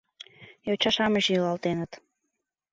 [0.67, 1.91] Йоча-шамыч йӱлалтеныт.